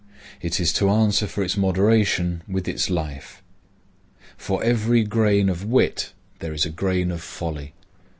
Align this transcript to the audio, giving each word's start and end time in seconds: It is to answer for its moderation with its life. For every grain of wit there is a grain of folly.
It 0.41 0.59
is 0.59 0.73
to 0.73 0.89
answer 0.89 1.27
for 1.27 1.43
its 1.43 1.55
moderation 1.55 2.41
with 2.47 2.67
its 2.67 2.89
life. 2.89 3.43
For 4.35 4.63
every 4.63 5.03
grain 5.03 5.47
of 5.47 5.63
wit 5.63 6.11
there 6.39 6.53
is 6.55 6.65
a 6.65 6.71
grain 6.71 7.11
of 7.11 7.21
folly. 7.21 7.73